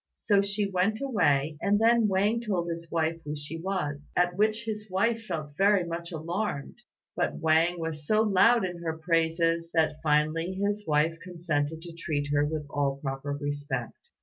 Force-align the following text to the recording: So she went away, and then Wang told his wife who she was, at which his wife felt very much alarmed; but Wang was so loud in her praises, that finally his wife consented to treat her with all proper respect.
So 0.15 0.41
she 0.41 0.65
went 0.67 0.99
away, 0.99 1.59
and 1.61 1.79
then 1.79 2.07
Wang 2.07 2.41
told 2.41 2.67
his 2.71 2.89
wife 2.89 3.21
who 3.23 3.35
she 3.35 3.61
was, 3.61 4.11
at 4.17 4.35
which 4.35 4.65
his 4.65 4.89
wife 4.89 5.25
felt 5.27 5.55
very 5.55 5.83
much 5.83 6.11
alarmed; 6.11 6.79
but 7.15 7.35
Wang 7.35 7.77
was 7.79 8.07
so 8.07 8.23
loud 8.23 8.65
in 8.65 8.79
her 8.81 8.97
praises, 8.97 9.71
that 9.75 10.01
finally 10.01 10.53
his 10.53 10.87
wife 10.87 11.19
consented 11.21 11.83
to 11.83 11.93
treat 11.93 12.31
her 12.33 12.43
with 12.43 12.65
all 12.71 12.97
proper 12.99 13.33
respect. 13.39 14.09